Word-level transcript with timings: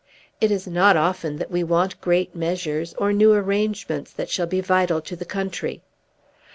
It 0.41 0.49
is 0.49 0.65
not 0.65 0.97
often 0.97 1.35
that 1.35 1.51
we 1.51 1.63
want 1.63 2.01
great 2.01 2.35
measures, 2.35 2.95
or 2.95 3.13
new 3.13 3.33
arrangements 3.33 4.11
that 4.13 4.31
shall 4.31 4.47
be 4.47 4.59
vital 4.59 4.99
to 5.01 5.15
the 5.15 5.25
country. 5.25 5.83